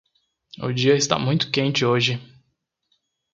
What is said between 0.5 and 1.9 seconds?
O dia está muito quente